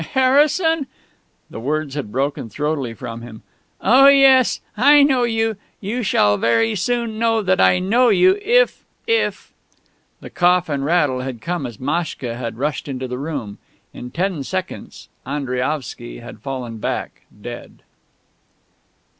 "Harrison?" 0.03 0.87
the 1.47 1.59
words 1.59 1.93
had 1.93 2.11
broken 2.11 2.49
throatily 2.49 2.95
from 2.95 3.21
him.... 3.21 3.43
"Oh 3.81 4.07
yes; 4.07 4.59
I 4.75 5.03
know 5.03 5.25
you!... 5.25 5.57
You 5.79 6.01
shall 6.01 6.37
very 6.39 6.73
soon 6.73 7.19
know 7.19 7.43
that 7.43 7.61
I 7.61 7.77
know 7.77 8.09
you 8.09 8.39
if... 8.41 8.83
if..." 9.05 9.53
The 10.19 10.31
cough 10.31 10.69
and 10.69 10.83
rattle 10.83 11.19
had 11.19 11.39
come 11.39 11.67
as 11.67 11.79
Maschka 11.79 12.33
had 12.35 12.57
rushed 12.57 12.87
into 12.87 13.07
the 13.07 13.19
room. 13.19 13.59
In 13.93 14.09
ten 14.09 14.43
seconds 14.43 15.07
Andriaovsky 15.23 16.17
had 16.19 16.39
fallen 16.41 16.79
back, 16.79 17.21
dead. 17.39 17.83